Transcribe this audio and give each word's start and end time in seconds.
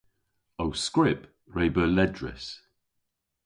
Ow 0.63 0.71
skrypp 0.85 1.21
re 1.55 1.65
beu 1.73 1.89
ledrys. 1.95 2.45